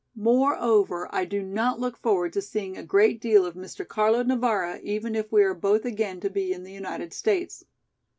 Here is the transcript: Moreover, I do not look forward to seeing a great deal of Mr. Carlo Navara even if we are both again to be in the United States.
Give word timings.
Moreover, 0.17 1.07
I 1.13 1.25
do 1.25 1.43
not 1.43 1.79
look 1.79 1.95
forward 1.95 2.33
to 2.33 2.41
seeing 2.41 2.75
a 2.75 2.81
great 2.81 3.21
deal 3.21 3.45
of 3.45 3.53
Mr. 3.53 3.87
Carlo 3.87 4.23
Navara 4.23 4.81
even 4.81 5.13
if 5.13 5.31
we 5.31 5.43
are 5.43 5.53
both 5.53 5.85
again 5.85 6.19
to 6.21 6.29
be 6.31 6.51
in 6.51 6.63
the 6.63 6.73
United 6.73 7.13
States. 7.13 7.63